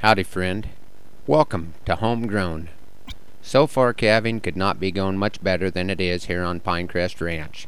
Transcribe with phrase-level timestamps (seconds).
[0.00, 0.68] Howdy, friend.
[1.26, 2.68] Welcome to Homegrown.
[3.42, 7.20] So far, calving could not be going much better than it is here on Pinecrest
[7.20, 7.66] Ranch.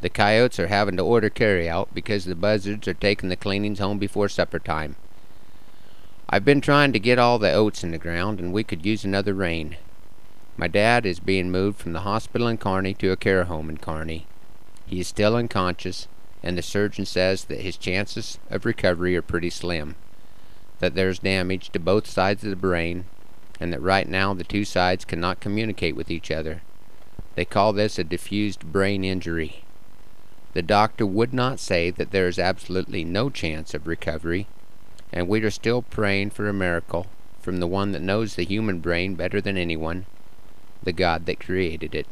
[0.00, 3.98] The coyotes are having to order carryout because the buzzards are taking the cleanings home
[3.98, 4.94] before supper time.
[6.28, 9.04] I've been trying to get all the oats in the ground, and we could use
[9.04, 9.76] another rain.
[10.56, 13.78] My dad is being moved from the hospital in Kearney to a care home in
[13.78, 14.28] Kearney.
[14.86, 16.06] He is still unconscious,
[16.40, 19.96] and the surgeon says that his chances of recovery are pretty slim
[20.80, 23.04] that there's damage to both sides of the brain,
[23.60, 26.62] and that right now the two sides cannot communicate with each other.
[27.34, 29.64] They call this a diffused brain injury.
[30.52, 34.46] The doctor would not say that there is absolutely no chance of recovery,
[35.12, 37.06] and we are still praying for a miracle
[37.40, 40.06] from the one that knows the human brain better than anyone,
[40.82, 42.06] the God that created it.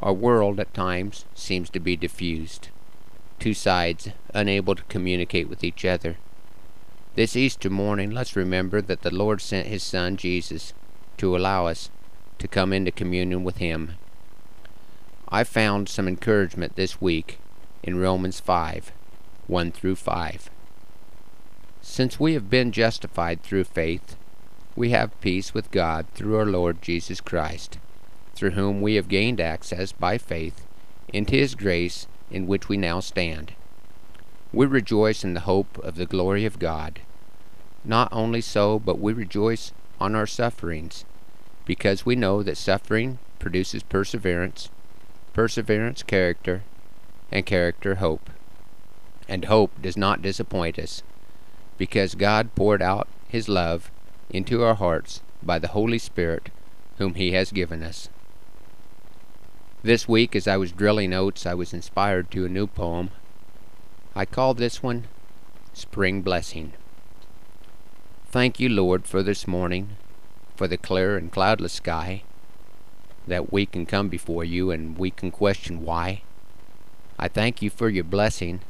[0.00, 2.70] Our world at times seems to be diffused,
[3.38, 6.16] two sides unable to communicate with each other.
[7.14, 10.72] This Easter morning, let's remember that the Lord sent His Son, Jesus,
[11.18, 11.90] to allow us
[12.38, 13.96] to come into communion with Him.
[15.28, 17.38] I found some encouragement this week
[17.82, 18.92] in Romans 5
[19.46, 20.48] 1 through 5.
[21.82, 24.16] Since we have been justified through faith,
[24.74, 27.76] we have peace with God through our Lord Jesus Christ,
[28.34, 30.66] through whom we have gained access by faith
[31.12, 33.52] into His grace in which we now stand.
[34.54, 37.00] We rejoice in the hope of the glory of God.
[37.84, 41.06] Not only so, but we rejoice on our sufferings,
[41.64, 44.68] because we know that suffering produces perseverance,
[45.32, 46.62] perseverance, character,
[47.30, 48.28] and character, hope.
[49.26, 51.02] And hope does not disappoint us,
[51.78, 53.90] because God poured out His love
[54.28, 56.50] into our hearts by the Holy Spirit,
[56.98, 58.10] whom He has given us.
[59.82, 63.10] This week, as I was drilling oats, I was inspired to a new poem
[64.14, 65.08] I call this one
[65.72, 66.74] Spring Blessing.
[68.26, 69.96] Thank you, Lord, for this morning,
[70.54, 72.22] for the clear and cloudless sky,
[73.26, 76.24] that we can come before you and we can question why.
[77.18, 78.60] I thank you for your blessing,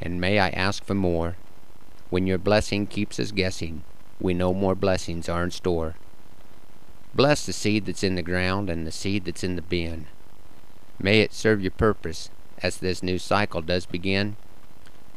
[0.00, 1.34] and may I ask for more.
[2.10, 3.82] When your blessing keeps us guessing,
[4.20, 5.96] we know more blessings are in store.
[7.16, 10.06] Bless the seed that's in the ground and the seed that's in the bin.
[11.00, 12.30] May it serve your purpose
[12.62, 14.36] as this new cycle does begin.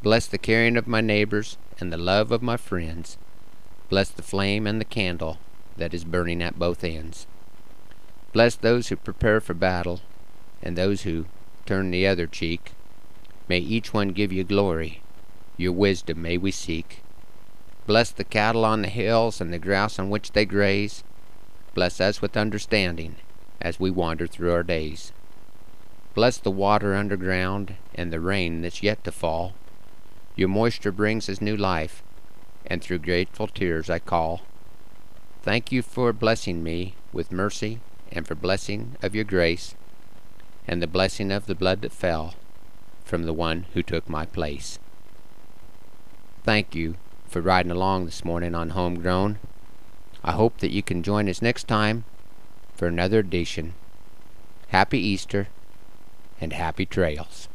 [0.03, 3.17] Bless the caring of my neighbors and the love of my friends.
[3.89, 5.39] Bless the flame and the candle
[5.75, 7.25] that is burning at both ends.
[8.31, 10.01] Bless those who prepare for battle
[10.61, 11.25] and those who
[11.65, 12.73] turn the other cheek.
[13.47, 15.01] May each one give you glory.
[15.57, 17.01] Your wisdom may we seek.
[17.87, 21.03] Bless the cattle on the hills and the grass on which they graze.
[21.73, 23.15] Bless us with understanding
[23.59, 25.11] as we wander through our days.
[26.13, 29.53] Bless the water underground and the rain that's yet to fall.
[30.37, 32.03] Your moisture brings us new life,
[32.67, 34.41] and through grateful tears I call.
[35.41, 37.79] Thank you for blessing me with mercy,
[38.11, 39.73] and for blessing of your grace,
[40.67, 42.35] and the blessing of the blood that fell
[43.03, 44.77] from the one who took my place.
[46.43, 49.39] Thank you for riding along this morning on Homegrown.
[50.23, 52.03] I hope that you can join us next time
[52.75, 53.73] for another edition.
[54.67, 55.47] Happy Easter
[56.39, 57.49] and happy trails.